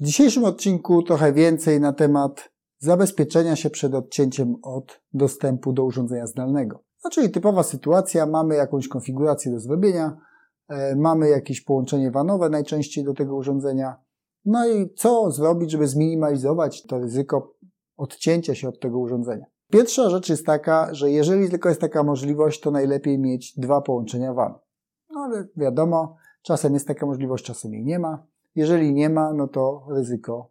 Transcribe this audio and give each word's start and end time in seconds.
W 0.00 0.04
dzisiejszym 0.04 0.44
odcinku 0.44 1.02
trochę 1.02 1.32
więcej 1.32 1.80
na 1.80 1.92
temat 1.92 2.50
zabezpieczenia 2.78 3.56
się 3.56 3.70
przed 3.70 3.94
odcięciem 3.94 4.56
od 4.62 5.00
dostępu 5.12 5.72
do 5.72 5.84
urządzenia 5.84 6.26
zdalnego. 6.26 6.82
No, 7.04 7.10
czyli 7.10 7.30
typowa 7.30 7.62
sytuacja, 7.62 8.26
mamy 8.26 8.54
jakąś 8.54 8.88
konfigurację 8.88 9.52
do 9.52 9.60
zrobienia, 9.60 10.16
e, 10.68 10.96
mamy 10.96 11.28
jakieś 11.28 11.60
połączenie 11.60 12.10
wanowe 12.10 12.48
najczęściej 12.48 13.04
do 13.04 13.14
tego 13.14 13.36
urządzenia. 13.36 13.96
No 14.44 14.68
i 14.68 14.94
co 14.94 15.30
zrobić, 15.30 15.70
żeby 15.70 15.88
zminimalizować 15.88 16.82
to 16.82 16.98
ryzyko 16.98 17.54
odcięcia 17.96 18.54
się 18.54 18.68
od 18.68 18.80
tego 18.80 18.98
urządzenia? 18.98 19.46
Pierwsza 19.72 20.10
rzecz 20.10 20.28
jest 20.28 20.46
taka, 20.46 20.94
że 20.94 21.10
jeżeli 21.10 21.50
tylko 21.50 21.68
jest 21.68 21.80
taka 21.80 22.02
możliwość, 22.02 22.60
to 22.60 22.70
najlepiej 22.70 23.18
mieć 23.18 23.58
dwa 23.58 23.80
połączenia 23.80 24.34
WAN. 24.34 24.54
No 25.10 25.20
ale 25.20 25.46
wiadomo, 25.56 26.16
czasem 26.42 26.74
jest 26.74 26.88
taka 26.88 27.06
możliwość, 27.06 27.44
czasem 27.44 27.72
jej 27.72 27.84
nie 27.84 27.98
ma. 27.98 28.26
Jeżeli 28.56 28.94
nie 28.94 29.10
ma, 29.10 29.32
no 29.32 29.48
to 29.48 29.86
ryzyko 29.90 30.50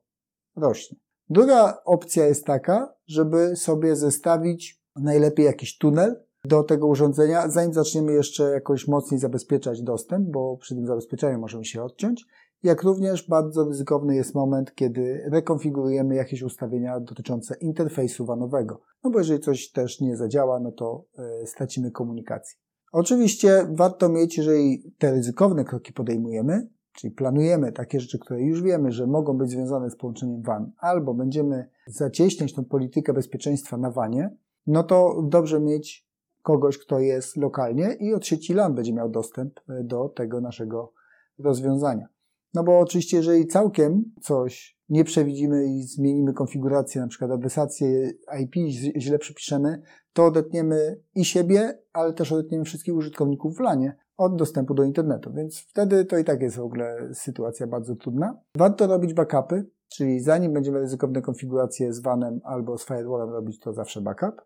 rośnie. 0.55 0.97
Druga 1.29 1.81
opcja 1.85 2.25
jest 2.25 2.45
taka, 2.45 2.95
żeby 3.07 3.55
sobie 3.55 3.95
zestawić 3.95 4.83
najlepiej 4.95 5.45
jakiś 5.45 5.77
tunel 5.77 6.23
do 6.43 6.63
tego 6.63 6.87
urządzenia, 6.87 7.49
zanim 7.49 7.73
zaczniemy 7.73 8.13
jeszcze 8.13 8.43
jakoś 8.43 8.87
mocniej 8.87 9.19
zabezpieczać 9.19 9.81
dostęp, 9.81 10.29
bo 10.29 10.57
przy 10.57 10.75
tym 10.75 10.87
zabezpieczeniu 10.87 11.39
możemy 11.39 11.65
się 11.65 11.83
odciąć. 11.83 12.25
Jak 12.63 12.83
również 12.83 13.27
bardzo 13.29 13.65
ryzykowny 13.65 14.15
jest 14.15 14.35
moment, 14.35 14.75
kiedy 14.75 15.23
rekonfigurujemy 15.31 16.15
jakieś 16.15 16.41
ustawienia 16.41 16.99
dotyczące 16.99 17.55
interfejsu 17.61 18.25
wanowego. 18.25 18.81
No 19.03 19.09
bo 19.09 19.19
jeżeli 19.19 19.39
coś 19.39 19.71
też 19.71 20.01
nie 20.01 20.17
zadziała, 20.17 20.59
no 20.59 20.71
to 20.71 21.05
e, 21.17 21.47
stracimy 21.47 21.91
komunikację. 21.91 22.57
Oczywiście 22.91 23.67
warto 23.71 24.09
mieć, 24.09 24.37
jeżeli 24.37 24.93
te 24.97 25.11
ryzykowne 25.11 25.65
kroki 25.65 25.93
podejmujemy, 25.93 26.67
czyli 26.95 27.13
planujemy 27.13 27.71
takie 27.71 27.99
rzeczy, 27.99 28.19
które 28.19 28.41
już 28.41 28.61
wiemy, 28.61 28.91
że 28.91 29.07
mogą 29.07 29.37
być 29.37 29.49
związane 29.49 29.89
z 29.89 29.95
połączeniem 29.95 30.41
WAN, 30.41 30.71
albo 30.77 31.13
będziemy 31.13 31.69
zacieśniać 31.87 32.53
tą 32.53 32.65
politykę 32.65 33.13
bezpieczeństwa 33.13 33.77
na 33.77 33.91
WANie, 33.91 34.29
no 34.67 34.83
to 34.83 35.21
dobrze 35.23 35.59
mieć 35.59 36.07
kogoś, 36.41 36.77
kto 36.77 36.99
jest 36.99 37.37
lokalnie 37.37 37.93
i 37.99 38.13
od 38.13 38.25
sieci 38.25 38.53
LAN 38.53 38.75
będzie 38.75 38.93
miał 38.93 39.09
dostęp 39.09 39.59
e, 39.69 39.83
do 39.83 40.09
tego 40.09 40.41
naszego 40.41 40.93
rozwiązania. 41.39 42.07
No 42.53 42.63
bo 42.63 42.79
oczywiście, 42.79 43.17
jeżeli 43.17 43.47
całkiem 43.47 44.03
coś 44.21 44.79
nie 44.89 45.03
przewidzimy 45.03 45.65
i 45.65 45.83
zmienimy 45.83 46.33
konfigurację, 46.33 47.01
na 47.01 47.07
przykład 47.07 47.31
adresację 47.31 48.11
IP 48.41 48.55
źle 48.97 49.19
przypiszemy, 49.19 49.81
to 50.13 50.25
odetniemy 50.25 51.01
i 51.15 51.25
siebie, 51.25 51.79
ale 51.93 52.13
też 52.13 52.31
odetniemy 52.31 52.63
wszystkich 52.65 52.95
użytkowników 52.95 53.57
w 53.57 53.59
LANie 53.59 53.95
od 54.17 54.35
dostępu 54.35 54.73
do 54.73 54.83
internetu, 54.83 55.33
więc 55.33 55.59
wtedy 55.59 56.05
to 56.05 56.17
i 56.17 56.23
tak 56.23 56.41
jest 56.41 56.57
w 56.57 56.63
ogóle 56.63 57.09
sytuacja 57.13 57.67
bardzo 57.67 57.95
trudna. 57.95 58.37
Warto 58.57 58.87
robić 58.87 59.13
backupy, 59.13 59.65
czyli 59.89 60.19
zanim 60.19 60.53
będziemy 60.53 60.79
ryzykowne 60.79 61.21
konfiguracje 61.21 61.93
z 61.93 61.99
vanem 61.99 62.39
albo 62.43 62.77
z 62.77 62.85
firewallem 62.85 63.29
robić, 63.29 63.59
to 63.59 63.73
zawsze 63.73 64.01
backup. 64.01 64.41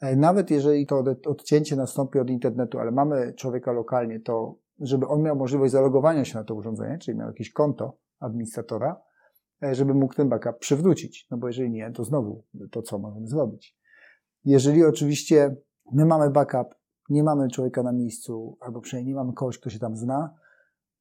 E, 0.00 0.16
nawet 0.16 0.50
jeżeli 0.50 0.86
to 0.86 1.04
odcięcie 1.26 1.76
nastąpi 1.76 2.18
od 2.18 2.30
internetu, 2.30 2.78
ale 2.78 2.90
mamy 2.90 3.34
człowieka 3.34 3.72
lokalnie, 3.72 4.20
to 4.20 4.54
żeby 4.80 5.06
on 5.06 5.22
miał 5.22 5.36
możliwość 5.36 5.72
zalogowania 5.72 6.24
się 6.24 6.38
na 6.38 6.44
to 6.44 6.54
urządzenie, 6.54 6.98
czyli 6.98 7.18
miał 7.18 7.28
jakieś 7.28 7.52
konto 7.52 7.96
administratora, 8.20 9.00
e, 9.62 9.74
żeby 9.74 9.94
mógł 9.94 10.14
ten 10.14 10.28
backup 10.28 10.58
przywrócić. 10.58 11.26
No 11.30 11.36
bo 11.36 11.46
jeżeli 11.46 11.70
nie, 11.70 11.92
to 11.92 12.04
znowu 12.04 12.44
to 12.70 12.82
co 12.82 12.98
możemy 12.98 13.26
zrobić? 13.26 13.76
Jeżeli 14.44 14.84
oczywiście 14.84 15.56
my 15.92 16.06
mamy 16.06 16.30
backup, 16.30 16.74
nie 17.08 17.22
mamy 17.22 17.48
człowieka 17.48 17.82
na 17.82 17.92
miejscu, 17.92 18.56
albo 18.60 18.80
przynajmniej 18.80 19.14
nie 19.14 19.20
mamy 19.20 19.32
kogoś, 19.32 19.58
kto 19.58 19.70
się 19.70 19.78
tam 19.78 19.96
zna, 19.96 20.34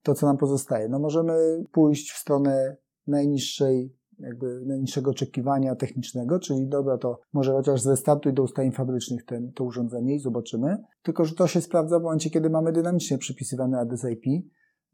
to 0.04 0.14
co 0.14 0.26
nam 0.26 0.38
pozostaje? 0.38 0.90
No 0.90 1.00
możemy 1.00 1.64
pójść 1.72 2.12
w 2.12 2.18
stronę 2.18 2.78
najniższej, 3.08 3.96
jakby 4.20 4.62
najniższego 4.66 5.12
oczekiwania 5.12 5.76
technicznego, 5.76 6.40
czyli 6.40 6.68
dobra, 6.68 6.98
to 6.98 7.20
może 7.34 7.52
chociaż 7.52 7.82
zrestartuj 7.82 8.34
do 8.34 8.44
ustawień 8.44 8.72
fabrycznych 8.72 9.26
ten, 9.26 9.52
to 9.52 9.64
urządzenie 9.64 10.16
i 10.16 10.20
zobaczymy. 10.20 10.78
Tylko, 11.04 11.26
że 11.26 11.36
to 11.36 11.48
się 11.48 11.61
sprawdza 11.61 12.00
w 12.00 12.04
momencie, 12.04 12.30
kiedy 12.30 12.50
mamy 12.50 12.72
dynamicznie 12.72 13.17
przypisywany 13.17 13.80
adres 13.80 14.06
IP 14.11 14.45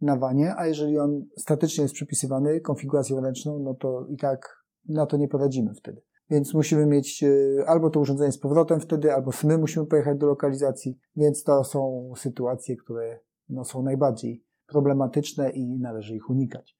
na 0.01 0.17
wanie, 0.17 0.55
a 0.57 0.67
jeżeli 0.67 0.99
on 0.99 1.25
statycznie 1.37 1.81
jest 1.81 1.93
przypisywany 1.93 2.61
konfiguracją 2.61 3.21
ręczną, 3.21 3.59
no 3.59 3.73
to 3.73 4.05
i 4.09 4.17
tak 4.17 4.65
na 4.89 5.05
to 5.05 5.17
nie 5.17 5.27
poradzimy 5.27 5.73
wtedy. 5.73 6.01
Więc 6.29 6.53
musimy 6.53 6.85
mieć 6.85 7.23
e, 7.23 7.29
albo 7.67 7.89
to 7.89 7.99
urządzenie 7.99 8.31
z 8.31 8.37
powrotem 8.37 8.79
wtedy, 8.79 9.13
albo 9.13 9.31
my 9.43 9.57
musimy 9.57 9.85
pojechać 9.85 10.17
do 10.17 10.27
lokalizacji, 10.27 10.99
więc 11.15 11.43
to 11.43 11.63
są 11.63 12.11
sytuacje, 12.15 12.75
które 12.75 13.19
no, 13.49 13.65
są 13.65 13.83
najbardziej 13.83 14.45
problematyczne 14.67 15.49
i 15.49 15.79
należy 15.79 16.15
ich 16.15 16.29
unikać. 16.29 16.77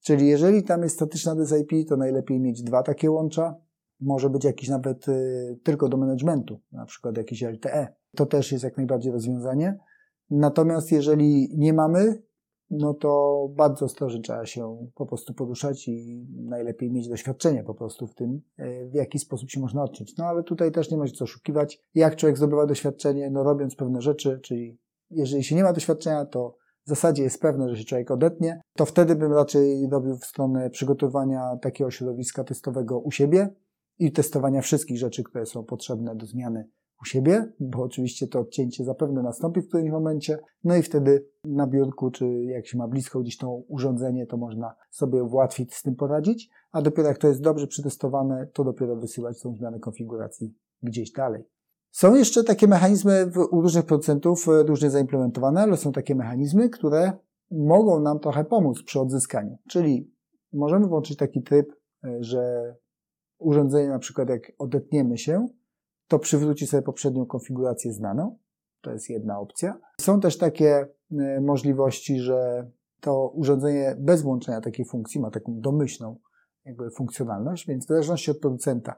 Czyli 0.00 0.28
jeżeli 0.28 0.62
tam 0.62 0.82
jest 0.82 0.94
statyczna 0.94 1.36
IP, 1.60 1.88
to 1.88 1.96
najlepiej 1.96 2.40
mieć 2.40 2.62
dwa 2.62 2.82
takie 2.82 3.10
łącza. 3.10 3.54
Może 4.00 4.30
być 4.30 4.44
jakiś 4.44 4.68
nawet 4.68 5.08
y, 5.08 5.58
tylko 5.62 5.88
do 5.88 5.96
managementu, 5.96 6.60
na 6.72 6.84
przykład 6.84 7.16
jakiś 7.16 7.42
LTE. 7.42 7.88
To 8.16 8.26
też 8.26 8.52
jest 8.52 8.64
jak 8.64 8.76
najbardziej 8.76 9.12
rozwiązanie. 9.12 9.78
Natomiast 10.30 10.92
jeżeli 10.92 11.48
nie 11.56 11.72
mamy, 11.72 12.22
no 12.70 12.94
to 12.94 13.48
bardzo 13.56 13.84
ostrożnie 13.84 14.20
trzeba 14.20 14.46
się 14.46 14.86
po 14.94 15.06
prostu 15.06 15.34
poruszać 15.34 15.88
i 15.88 16.26
najlepiej 16.34 16.90
mieć 16.90 17.08
doświadczenie 17.08 17.64
po 17.64 17.74
prostu 17.74 18.06
w 18.06 18.14
tym, 18.14 18.40
e, 18.56 18.86
w 18.86 18.94
jaki 18.94 19.18
sposób 19.18 19.50
się 19.50 19.60
można 19.60 19.82
odciąć. 19.82 20.16
No 20.16 20.24
ale 20.24 20.42
tutaj 20.42 20.72
też 20.72 20.90
nie 20.90 20.96
ma 20.96 21.06
się 21.06 21.12
co 21.12 21.24
oszukiwać. 21.24 21.82
Jak 21.94 22.16
człowiek 22.16 22.36
zdobywa 22.36 22.66
doświadczenie? 22.66 23.30
No 23.30 23.42
robiąc 23.42 23.76
pewne 23.76 24.02
rzeczy, 24.02 24.40
czyli 24.42 24.78
jeżeli 25.10 25.44
się 25.44 25.56
nie 25.56 25.64
ma 25.64 25.72
doświadczenia, 25.72 26.24
to 26.24 26.56
w 26.86 26.88
zasadzie 26.88 27.22
jest 27.22 27.40
pewne, 27.40 27.68
że 27.68 27.76
się 27.76 27.84
człowiek 27.84 28.10
odetnie, 28.10 28.60
to 28.76 28.86
wtedy 28.86 29.16
bym 29.16 29.32
raczej 29.32 29.88
robił 29.90 30.16
w 30.16 30.24
stronę 30.24 30.70
przygotowania 30.70 31.56
takiego 31.62 31.90
środowiska 31.90 32.44
testowego 32.44 32.98
u 32.98 33.10
siebie 33.10 33.48
i 33.98 34.12
testowania 34.12 34.60
wszystkich 34.60 34.98
rzeczy, 34.98 35.22
które 35.22 35.46
są 35.46 35.64
potrzebne 35.64 36.16
do 36.16 36.26
zmiany 36.26 36.68
u 37.02 37.04
siebie, 37.04 37.52
bo 37.60 37.82
oczywiście 37.82 38.28
to 38.28 38.40
odcięcie 38.40 38.84
zapewne 38.84 39.22
nastąpi 39.22 39.60
w 39.60 39.68
którymś 39.68 39.90
momencie, 39.90 40.38
no 40.64 40.76
i 40.76 40.82
wtedy 40.82 41.28
na 41.44 41.66
biurku, 41.66 42.10
czy 42.10 42.26
jak 42.44 42.66
się 42.66 42.78
ma 42.78 42.88
blisko 42.88 43.20
gdzieś 43.20 43.36
to 43.36 43.50
urządzenie, 43.68 44.26
to 44.26 44.36
można 44.36 44.74
sobie 44.90 45.22
łatwiej 45.22 45.66
z 45.70 45.82
tym 45.82 45.94
poradzić, 45.94 46.50
a 46.72 46.82
dopiero 46.82 47.08
jak 47.08 47.18
to 47.18 47.28
jest 47.28 47.42
dobrze 47.42 47.66
przetestowane, 47.66 48.46
to 48.52 48.64
dopiero 48.64 48.96
wysyłać 48.96 49.42
tą 49.42 49.54
zmianę 49.54 49.78
konfiguracji 49.78 50.54
gdzieś 50.82 51.12
dalej. 51.12 51.44
Są 51.90 52.14
jeszcze 52.14 52.44
takie 52.44 52.66
mechanizmy 52.66 53.30
u 53.50 53.60
różnych 53.60 53.84
producentów 53.84 54.48
e, 54.48 54.62
różnie 54.62 54.90
zaimplementowane, 54.90 55.60
ale 55.60 55.76
są 55.76 55.92
takie 55.92 56.14
mechanizmy, 56.14 56.68
które 56.68 57.12
mogą 57.50 58.00
nam 58.00 58.18
trochę 58.18 58.44
pomóc 58.44 58.82
przy 58.82 59.00
odzyskaniu. 59.00 59.58
Czyli 59.68 60.14
możemy 60.52 60.86
włączyć 60.86 61.16
taki 61.16 61.42
tryb, 61.42 61.72
e, 62.04 62.16
że 62.20 62.74
urządzenie 63.38 63.88
na 63.88 63.98
przykład 63.98 64.28
jak 64.28 64.52
odetniemy 64.58 65.18
się, 65.18 65.46
to 66.08 66.18
przywróci 66.18 66.66
sobie 66.66 66.82
poprzednią 66.82 67.26
konfigurację 67.26 67.92
znaną. 67.92 68.38
To 68.80 68.92
jest 68.92 69.10
jedna 69.10 69.38
opcja. 69.38 69.78
Są 70.00 70.20
też 70.20 70.38
takie 70.38 70.86
e, 71.18 71.40
możliwości, 71.40 72.20
że 72.20 72.70
to 73.00 73.28
urządzenie 73.28 73.96
bez 73.98 74.22
włączenia 74.22 74.60
takiej 74.60 74.86
funkcji 74.86 75.20
ma 75.20 75.30
taką 75.30 75.60
domyślną 75.60 76.16
jakby 76.64 76.90
funkcjonalność, 76.90 77.66
więc 77.66 77.84
w 77.84 77.88
zależności 77.88 78.30
od 78.30 78.38
producenta. 78.38 78.94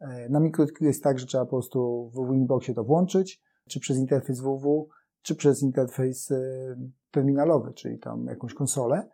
E, 0.00 0.28
na 0.28 0.40
MikroTQ 0.40 0.86
jest 0.86 1.02
tak, 1.02 1.18
że 1.18 1.26
trzeba 1.26 1.44
po 1.44 1.50
prostu 1.50 2.10
w 2.14 2.32
Winboxie 2.32 2.74
to 2.74 2.84
włączyć, 2.84 3.42
czy 3.68 3.80
przez 3.80 3.98
interfejs 3.98 4.40
www, 4.40 4.88
czy 5.22 5.34
przez 5.34 5.62
interfejs 5.62 6.30
e, 6.30 6.36
terminalowy, 7.10 7.72
czyli 7.72 7.98
tam 7.98 8.26
jakąś 8.26 8.54
konsolę. 8.54 9.08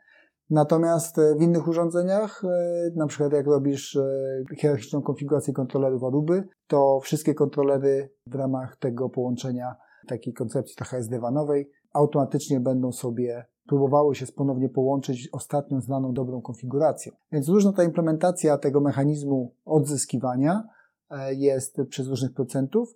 Natomiast 0.50 1.18
e, 1.18 1.34
w 1.34 1.42
innych 1.42 1.68
urządzeniach, 1.68 2.44
e, 2.44 2.90
na 2.96 3.06
przykład 3.06 3.32
jak 3.32 3.46
robisz 3.46 3.96
e, 3.96 4.44
hierarchiczną 4.56 5.02
konfigurację 5.02 5.54
kontrolerów 5.54 6.04
Aruby, 6.04 6.48
to 6.66 7.00
wszystkie 7.00 7.34
kontrolery 7.34 8.10
w 8.26 8.34
ramach 8.34 8.76
tego 8.76 9.08
połączenia 9.08 9.74
takiej 10.08 10.34
koncepcji 10.34 10.76
trochę 10.76 10.96
SD-wanowej 10.96 11.70
automatycznie 11.92 12.60
będą 12.60 12.92
sobie 12.92 13.44
próbowały 13.66 14.14
się 14.14 14.26
ponownie 14.26 14.68
połączyć 14.68 15.28
ostatnią 15.32 15.80
znaną 15.80 16.12
dobrą 16.12 16.42
konfiguracją. 16.42 17.12
Więc 17.32 17.48
różna 17.48 17.72
ta 17.72 17.84
implementacja 17.84 18.58
tego 18.58 18.80
mechanizmu 18.80 19.54
odzyskiwania 19.64 20.62
jest 21.30 21.76
przez 21.88 22.08
różnych 22.08 22.32
procentów, 22.32 22.94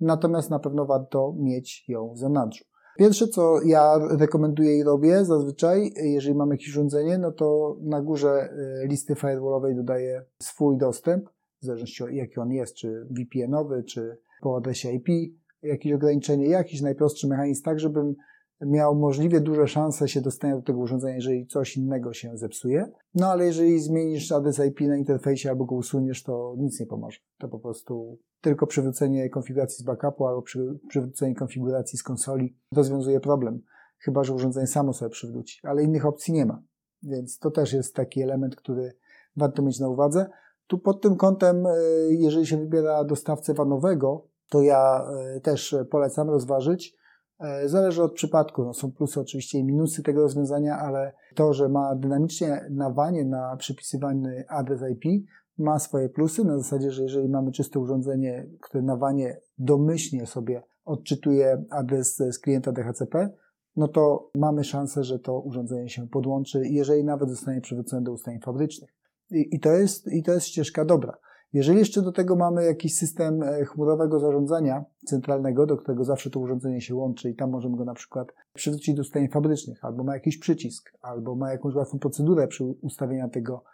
natomiast 0.00 0.50
na 0.50 0.58
pewno 0.58 0.86
warto 0.86 1.34
mieć 1.36 1.84
ją 1.88 2.12
w 2.12 2.18
zanadrzu. 2.18 2.64
Pierwsze, 2.98 3.28
co 3.28 3.62
ja 3.62 3.98
rekomenduję 4.18 4.78
i 4.78 4.82
robię 4.82 5.24
zazwyczaj, 5.24 5.92
jeżeli 5.96 6.34
mam 6.34 6.50
jakieś 6.50 6.68
urządzenie, 6.68 7.18
no 7.18 7.32
to 7.32 7.76
na 7.80 8.02
górze 8.02 8.50
y, 8.84 8.86
listy 8.86 9.14
firewallowej 9.14 9.76
dodaję 9.76 10.24
swój 10.42 10.78
dostęp, 10.78 11.28
w 11.62 11.64
zależności 11.64 12.02
od 12.02 12.10
jaki 12.10 12.40
on 12.40 12.52
jest, 12.52 12.74
czy 12.74 13.06
VPN-owy, 13.10 13.84
czy 13.84 14.18
po 14.42 14.56
adresie 14.56 14.92
IP, 14.92 15.08
jakieś 15.62 15.92
ograniczenie, 15.92 16.46
jakiś 16.46 16.80
najprostszy 16.80 17.28
mechanizm, 17.28 17.62
tak 17.62 17.80
żebym 17.80 18.14
miał 18.60 18.94
możliwie 18.94 19.40
duże 19.40 19.68
szanse 19.68 20.08
się 20.08 20.20
dostania 20.20 20.56
do 20.56 20.62
tego 20.62 20.78
urządzenia, 20.78 21.14
jeżeli 21.14 21.46
coś 21.46 21.76
innego 21.76 22.12
się 22.12 22.36
zepsuje. 22.36 22.90
No 23.14 23.26
ale 23.26 23.46
jeżeli 23.46 23.80
zmienisz 23.80 24.32
adres 24.32 24.60
IP 24.68 24.80
na 24.80 24.96
interfejsie 24.96 25.48
albo 25.48 25.64
go 25.64 25.74
usuniesz, 25.74 26.22
to 26.22 26.54
nic 26.58 26.80
nie 26.80 26.86
pomoże. 26.86 27.18
To 27.38 27.48
po 27.48 27.58
prostu 27.58 28.18
tylko 28.40 28.66
przywrócenie 28.66 29.30
konfiguracji 29.30 29.82
z 29.82 29.82
backupu 29.82 30.26
albo 30.26 30.42
przy, 30.42 30.78
przywrócenie 30.88 31.34
konfiguracji 31.34 31.98
z 31.98 32.02
konsoli 32.02 32.56
rozwiązuje 32.72 33.20
problem. 33.20 33.60
Chyba, 33.98 34.24
że 34.24 34.34
urządzenie 34.34 34.66
samo 34.66 34.92
sobie 34.92 35.10
przywróci, 35.10 35.60
ale 35.62 35.82
innych 35.82 36.06
opcji 36.06 36.34
nie 36.34 36.46
ma. 36.46 36.62
Więc 37.02 37.38
to 37.38 37.50
też 37.50 37.72
jest 37.72 37.94
taki 37.94 38.22
element, 38.22 38.56
który 38.56 38.92
warto 39.36 39.62
mieć 39.62 39.80
na 39.80 39.88
uwadze. 39.88 40.26
Tu 40.66 40.78
pod 40.78 41.02
tym 41.02 41.16
kątem, 41.16 41.66
e, 41.66 41.72
jeżeli 42.10 42.46
się 42.46 42.56
wybiera 42.56 43.04
dostawcę 43.04 43.54
vanowego, 43.54 44.26
to 44.48 44.62
ja 44.62 45.04
e, 45.36 45.40
też 45.40 45.76
polecam 45.90 46.30
rozważyć. 46.30 46.97
E, 47.40 47.68
zależy 47.68 48.02
od 48.02 48.12
przypadku. 48.12 48.64
No, 48.64 48.74
są 48.74 48.92
plusy 48.92 49.20
oczywiście 49.20 49.58
i 49.58 49.64
minusy 49.64 50.02
tego 50.02 50.20
rozwiązania, 50.20 50.78
ale 50.78 51.12
to, 51.34 51.52
że 51.52 51.68
ma 51.68 51.94
dynamicznie 51.94 52.66
nawanie 52.70 53.24
na 53.24 53.56
przypisywany 53.56 54.44
adres 54.48 54.80
IP, 54.90 55.26
ma 55.58 55.78
swoje 55.78 56.08
plusy, 56.08 56.44
na 56.44 56.58
zasadzie, 56.58 56.90
że 56.90 57.02
jeżeli 57.02 57.28
mamy 57.28 57.52
czyste 57.52 57.78
urządzenie, 57.78 58.46
które 58.60 58.82
nawanie 58.82 59.40
domyślnie 59.58 60.26
sobie 60.26 60.62
odczytuje 60.84 61.64
adres 61.70 62.16
z 62.16 62.38
klienta 62.38 62.72
DHCP, 62.72 63.30
no 63.76 63.88
to 63.88 64.30
mamy 64.34 64.64
szansę, 64.64 65.04
że 65.04 65.18
to 65.18 65.40
urządzenie 65.40 65.88
się 65.88 66.08
podłączy, 66.08 66.62
jeżeli 66.64 67.04
nawet 67.04 67.30
zostanie 67.30 67.60
przywrócone 67.60 68.02
do 68.02 68.12
ustawień 68.12 68.40
fabrycznych. 68.40 68.90
I, 69.30 69.48
i, 69.52 69.60
to 69.60 69.72
jest, 69.72 70.12
I 70.12 70.22
to 70.22 70.32
jest 70.32 70.46
ścieżka 70.46 70.84
dobra. 70.84 71.16
Jeżeli 71.52 71.78
jeszcze 71.78 72.02
do 72.02 72.12
tego 72.12 72.36
mamy 72.36 72.64
jakiś 72.64 72.96
system 72.96 73.42
e, 73.42 73.64
chmurowego 73.64 74.20
zarządzania 74.20 74.84
centralnego, 75.06 75.66
do 75.66 75.76
którego 75.76 76.04
zawsze 76.04 76.30
to 76.30 76.40
urządzenie 76.40 76.80
się 76.80 76.94
łączy 76.94 77.30
i 77.30 77.34
tam 77.34 77.50
możemy 77.50 77.76
go 77.76 77.84
na 77.84 77.94
przykład 77.94 78.28
przywrócić 78.54 78.94
do 78.94 79.00
ustawień 79.00 79.28
fabrycznych, 79.28 79.84
albo 79.84 80.04
ma 80.04 80.14
jakiś 80.14 80.38
przycisk, 80.38 80.92
albo 81.02 81.34
ma 81.34 81.52
jakąś 81.52 81.74
łatwą 81.74 81.98
procedurę 81.98 82.48
przy 82.48 82.64
ustawieniu 82.64 83.28
tego 83.28 83.64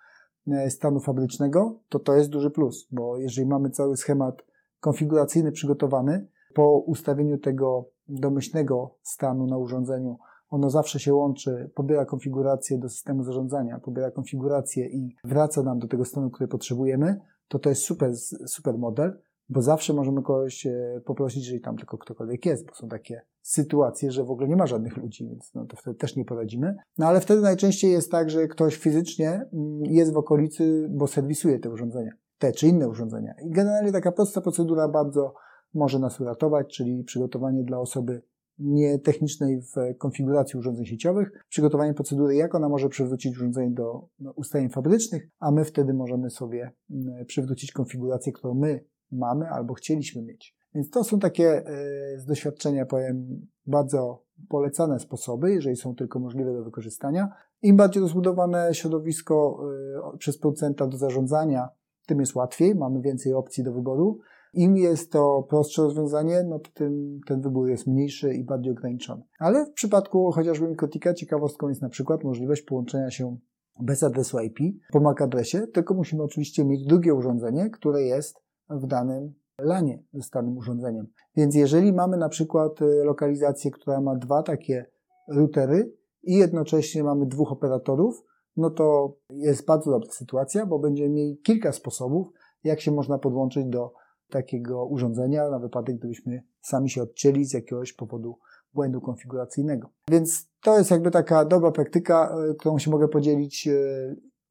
e, 0.49 0.71
stanu 0.71 1.01
fabrycznego, 1.01 1.79
to 1.89 1.99
to 1.99 2.15
jest 2.15 2.31
duży 2.31 2.51
plus, 2.51 2.89
bo 2.93 3.19
jeżeli 3.19 3.49
mamy 3.49 3.71
cały 3.71 3.97
schemat 3.97 4.43
konfiguracyjny 4.81 5.53
przygotowany, 5.53 6.27
po 6.55 6.79
ustawieniu 6.79 7.39
tego 7.39 7.89
domyślnego 8.09 8.95
stanu 9.03 9.47
na 9.47 9.57
urządzeniu, 9.57 10.19
ono 10.51 10.71
zawsze 10.71 11.01
się 11.01 11.15
łączy, 11.15 11.71
pobiera 11.75 12.05
konfigurację 12.05 12.79
do 12.79 12.89
systemu 12.89 13.23
zarządzania, 13.23 13.79
pobiera 13.79 14.11
konfigurację 14.11 14.87
i 14.87 15.17
wraca 15.25 15.63
nam 15.63 15.79
do 15.79 15.89
tego 15.89 16.05
stanu, 16.05 16.31
który 16.31 16.49
potrzebujemy, 16.49 17.21
to 17.49 17.59
to 17.59 17.69
jest 17.69 17.83
super, 17.83 18.17
super 18.47 18.79
model, 18.79 19.21
bo 19.49 19.63
zawsze 19.63 19.93
możemy 19.93 20.23
kogoś 20.23 20.67
e, 20.67 21.01
poprosić, 21.05 21.43
jeżeli 21.43 21.61
tam 21.61 21.77
tylko 21.77 21.99
ktokolwiek 21.99 22.47
jest, 22.47 22.67
bo 22.67 22.75
są 22.75 22.89
takie 22.89 23.23
sytuacje, 23.43 24.11
że 24.11 24.25
w 24.25 24.31
ogóle 24.31 24.49
nie 24.49 24.57
ma 24.57 24.67
żadnych 24.67 24.97
ludzi, 24.97 25.29
więc 25.29 25.55
no 25.55 25.67
to 25.67 25.77
wtedy 25.77 25.97
też 25.97 26.17
nie 26.17 26.25
poradzimy. 26.25 26.77
No 26.99 27.07
ale 27.07 27.21
wtedy 27.21 27.41
najczęściej 27.41 27.93
jest 27.93 28.11
tak, 28.11 28.31
że 28.31 28.49
ktoś 28.49 28.77
fizycznie 28.77 29.31
mm, 29.31 29.85
jest 29.85 30.13
w 30.13 30.17
okolicy, 30.17 30.89
bo 30.91 31.07
serwisuje 31.07 31.59
te 31.59 31.71
urządzenia, 31.71 32.13
te 32.39 32.53
czy 32.53 32.67
inne 32.67 32.89
urządzenia. 32.89 33.35
I 33.47 33.51
generalnie 33.51 33.93
taka 33.93 34.13
prosta 34.13 34.41
procedura 34.41 34.89
bardzo 34.89 35.35
może 35.75 35.99
nas 35.99 36.21
uratować, 36.21 36.77
czyli 36.77 37.05
przygotowanie 37.05 37.65
dla 37.65 37.79
osoby 37.79 38.23
nietechnicznej 38.59 39.61
w 39.61 39.99
konfiguracji 39.99 40.59
urządzeń 40.59 40.87
sieciowych, 40.87 41.45
przygotowanie 41.49 41.95
procedury, 41.95 42.35
jak 42.35 42.55
ona 42.55 42.69
może 42.69 42.89
przywrócić 42.89 43.37
urządzenie 43.37 43.71
do 43.71 44.09
ustawień 44.35 44.69
fabrycznych, 44.69 45.29
a 45.39 45.51
my 45.51 45.65
wtedy 45.65 45.95
możemy 45.95 46.31
sobie 46.31 46.73
mm, 46.91 47.25
przywrócić 47.27 47.73
konfigurację, 47.73 48.33
którą 48.33 48.55
my 48.55 48.85
mamy 49.13 49.49
albo 49.49 49.75
chcieliśmy 49.75 50.23
mieć. 50.23 50.57
Więc 50.75 50.91
to 50.91 51.05
są 51.05 51.19
takie 51.19 51.67
e, 51.67 52.19
z 52.19 52.25
doświadczenia, 52.25 52.87
powiem, 52.87 53.47
bardzo 53.67 54.25
polecane 54.49 55.01
sposoby, 55.01 55.53
jeżeli 55.53 55.77
są 55.77 55.95
tylko 55.95 56.19
możliwe 56.19 56.53
do 56.53 56.65
wykorzystania. 56.65 57.29
Im 57.63 57.77
bardziej 57.77 58.03
rozbudowane 58.03 58.75
środowisko 58.75 59.61
e, 60.15 60.19
przez 60.19 60.39
producenta 60.39 60.87
do 60.87 60.97
zarządzania, 60.97 61.69
tym 62.07 62.21
jest 62.21 62.35
łatwiej, 62.35 62.75
mamy 62.75 63.01
więcej 63.01 63.33
opcji 63.33 63.65
do 63.65 63.73
wyboru. 63.73 64.19
Im 64.55 64.77
jest 64.77 65.13
to 65.13 65.47
prostsze 65.49 65.83
rozwiązanie, 65.83 66.45
no 66.49 66.59
to 66.59 66.71
tym 66.75 67.21
ten 67.27 67.41
wybór 67.41 67.69
jest 67.69 67.87
mniejszy 67.87 68.35
i 68.35 68.45
bardziej 68.45 68.73
ograniczony. 68.73 69.23
Ale 69.39 69.67
w 69.67 69.73
przypadku 69.73 70.33
chociażby 70.33 70.69
Mikrotika 70.69 71.15
ciekawostką 71.15 71.69
jest 71.69 71.83
na 71.83 71.89
przykład 71.89 72.25
możliwość 72.25 72.63
połączenia 72.63 73.11
się 73.11 73.37
bez 73.81 74.03
adresu 74.03 74.41
IP 74.41 74.59
po 74.93 75.01
MAC 75.01 75.21
adresie, 75.21 75.67
tylko 75.67 75.95
musimy 75.95 76.23
oczywiście 76.23 76.65
mieć 76.65 76.87
drugie 76.87 77.15
urządzenie, 77.15 77.71
które 77.71 78.03
jest 78.03 78.43
w 78.71 78.87
danym 78.87 79.35
LANie 79.61 80.03
z 80.13 80.31
danym 80.31 80.59
urządzeniem. 80.59 81.07
Więc 81.37 81.55
jeżeli 81.55 81.93
mamy 81.93 82.17
na 82.17 82.29
przykład 82.29 82.83
y, 82.83 82.85
lokalizację, 82.85 83.71
która 83.71 84.01
ma 84.01 84.17
dwa 84.17 84.43
takie 84.43 84.87
routery 85.29 85.93
i 86.23 86.35
jednocześnie 86.35 87.05
mamy 87.05 87.27
dwóch 87.27 87.53
operatorów, 87.53 88.25
no 88.57 88.71
to 88.71 89.17
jest 89.31 89.67
bardzo 89.67 89.91
dobra 89.91 90.11
sytuacja, 90.11 90.67
bo 90.67 90.79
będziemy 90.79 91.09
mieli 91.09 91.39
kilka 91.39 91.73
sposobów, 91.73 92.29
jak 92.65 92.81
się 92.81 92.93
można 92.93 93.19
podłączyć 93.19 93.67
do 93.67 93.93
takiego 94.31 94.87
urządzenia 94.87 95.51
na 95.51 95.59
wypadek, 95.59 95.97
gdybyśmy 95.97 96.43
sami 96.61 96.91
się 96.91 97.03
odcięli 97.03 97.45
z 97.45 97.53
jakiegoś 97.53 97.93
powodu 97.93 98.39
błędu 98.75 99.01
konfiguracyjnego. 99.01 99.91
Więc 100.09 100.49
to 100.61 100.79
jest 100.79 100.91
jakby 100.91 101.11
taka 101.11 101.45
dobra 101.45 101.71
praktyka, 101.71 102.37
e, 102.51 102.55
którą 102.55 102.79
się 102.79 102.91
mogę 102.91 103.09
podzielić, 103.09 103.69
e, 103.69 103.73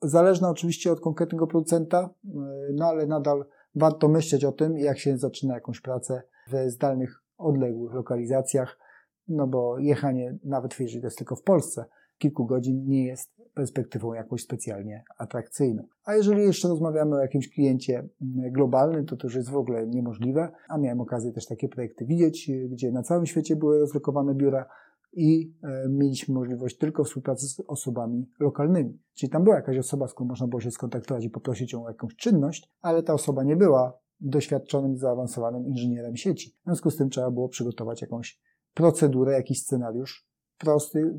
zależna 0.01 0.49
oczywiście 0.49 0.91
od 0.91 0.99
konkretnego 0.99 1.47
producenta, 1.47 1.99
e, 1.99 2.29
no 2.73 2.85
ale 2.85 3.07
nadal 3.07 3.45
warto 3.75 4.07
myśleć 4.07 4.45
o 4.45 4.51
tym, 4.51 4.77
jak 4.77 4.99
się 4.99 5.17
zaczyna 5.17 5.53
jakąś 5.53 5.81
pracę 5.81 6.21
w 6.47 6.69
zdalnych, 6.71 7.23
odległych 7.37 7.93
lokalizacjach, 7.93 8.79
no 9.27 9.47
bo 9.47 9.79
jechanie, 9.79 10.37
nawet 10.43 10.79
jeżeli 10.79 11.01
to 11.01 11.07
jest 11.07 11.17
tylko 11.17 11.35
w 11.35 11.43
Polsce, 11.43 11.85
kilku 12.17 12.45
godzin 12.45 12.85
nie 12.87 13.05
jest 13.05 13.42
perspektywą 13.53 14.13
jakąś 14.13 14.43
specjalnie 14.43 15.03
atrakcyjną. 15.17 15.83
A 16.05 16.15
jeżeli 16.15 16.41
jeszcze 16.41 16.67
rozmawiamy 16.67 17.15
o 17.15 17.19
jakimś 17.19 17.49
kliencie 17.49 18.09
mm, 18.21 18.51
globalnym, 18.51 19.05
to 19.05 19.17
to 19.17 19.27
już 19.27 19.35
jest 19.35 19.49
w 19.49 19.55
ogóle 19.55 19.87
niemożliwe, 19.87 20.51
a 20.69 20.77
miałem 20.77 21.01
okazję 21.01 21.31
też 21.31 21.45
takie 21.45 21.69
projekty 21.69 22.05
widzieć, 22.05 22.51
gdzie 22.69 22.91
na 22.91 23.03
całym 23.03 23.25
świecie 23.25 23.55
były 23.55 23.79
rozlokowane 23.79 24.35
biura 24.35 24.65
i 25.13 25.53
e, 25.63 25.89
mieliśmy 25.89 26.33
możliwość 26.33 26.77
tylko 26.77 27.03
współpracy 27.03 27.47
z 27.47 27.59
osobami 27.67 28.29
lokalnymi. 28.39 28.99
Czyli 29.13 29.29
tam 29.29 29.43
była 29.43 29.55
jakaś 29.55 29.77
osoba, 29.77 30.07
z 30.07 30.13
którą 30.13 30.27
można 30.27 30.47
było 30.47 30.61
się 30.61 30.71
skontaktować 30.71 31.25
i 31.25 31.29
poprosić 31.29 31.73
ją 31.73 31.85
o 31.85 31.87
jakąś 31.87 32.15
czynność, 32.15 32.71
ale 32.81 33.03
ta 33.03 33.13
osoba 33.13 33.43
nie 33.43 33.55
była 33.55 33.99
doświadczonym, 34.19 34.97
zaawansowanym 34.97 35.67
inżynierem 35.67 36.17
sieci. 36.17 36.49
W 36.61 36.63
związku 36.65 36.91
z 36.91 36.97
tym 36.97 37.09
trzeba 37.09 37.31
było 37.31 37.49
przygotować 37.49 38.01
jakąś 38.01 38.41
procedurę, 38.73 39.33
jakiś 39.33 39.61
scenariuz 39.61 40.25
prosty, 40.57 41.15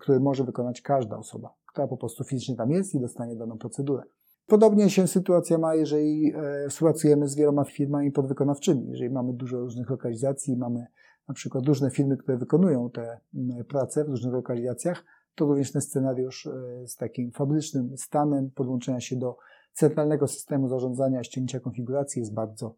który 0.00 0.20
może 0.20 0.44
wykonać 0.44 0.80
każda 0.80 1.16
osoba, 1.16 1.54
która 1.76 1.88
po 1.88 1.96
prostu 1.96 2.24
fizycznie 2.24 2.56
tam 2.56 2.70
jest 2.70 2.94
i 2.94 3.00
dostanie 3.00 3.36
daną 3.36 3.58
procedurę. 3.58 4.02
Podobnie 4.46 4.90
się 4.90 5.06
sytuacja 5.06 5.58
ma, 5.58 5.74
jeżeli 5.74 6.32
e, 6.34 6.68
współpracujemy 6.68 7.28
z 7.28 7.36
wieloma 7.36 7.64
firmami 7.64 8.12
podwykonawczymi. 8.12 8.88
Jeżeli 8.88 9.10
mamy 9.10 9.32
dużo 9.32 9.60
różnych 9.60 9.90
lokalizacji, 9.90 10.56
mamy 10.56 10.86
na 11.28 11.34
przykład 11.34 11.66
różne 11.66 11.90
firmy, 11.90 12.16
które 12.16 12.38
wykonują 12.38 12.90
te 12.90 13.20
prace 13.68 14.04
w 14.04 14.08
różnych 14.08 14.32
lokalizacjach, 14.32 15.04
to 15.34 15.44
również 15.44 15.72
ten 15.72 15.82
scenariusz 15.82 16.46
e, 16.46 16.52
z 16.86 16.96
takim 16.96 17.32
fabrycznym 17.32 17.96
stanem 17.96 18.50
podłączenia 18.50 19.00
się 19.00 19.16
do 19.16 19.36
centralnego 19.72 20.28
systemu 20.28 20.68
zarządzania 20.68 21.24
ściągnięcia 21.24 21.60
konfiguracji 21.60 22.20
jest 22.20 22.34
bardzo 22.34 22.76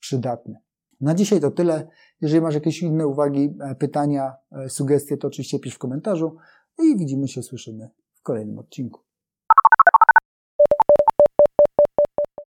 przydatny. 0.00 0.56
Na 1.00 1.14
dzisiaj 1.14 1.40
to 1.40 1.50
tyle. 1.50 1.88
Jeżeli 2.20 2.40
masz 2.40 2.54
jakieś 2.54 2.82
inne 2.82 3.06
uwagi, 3.06 3.54
e, 3.60 3.74
pytania, 3.74 4.32
sugestie, 4.68 5.16
to 5.16 5.28
oczywiście 5.28 5.58
pisz 5.58 5.74
w 5.74 5.78
komentarzu 5.78 6.36
i 6.78 6.96
widzimy 6.98 7.28
się, 7.28 7.42
słyszymy 7.42 7.90
kolejnym 8.26 8.58
odcinku. 8.58 9.05